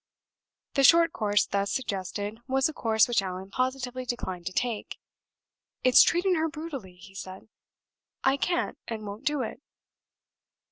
The 0.73 0.83
short 0.83 1.13
course 1.13 1.45
thus 1.45 1.71
suggested 1.71 2.39
was 2.47 2.67
a 2.67 2.73
course 2.73 3.07
which 3.07 3.21
Allan 3.21 3.51
positively 3.51 4.03
declined 4.03 4.47
to 4.47 4.51
take. 4.51 4.97
"It's 5.83 6.01
treating 6.01 6.33
her 6.33 6.49
brutally," 6.49 6.95
he 6.95 7.13
said; 7.13 7.49
"I 8.23 8.35
can't 8.37 8.79
and 8.87 9.05
won't 9.05 9.25
do 9.27 9.43
it." 9.43 9.61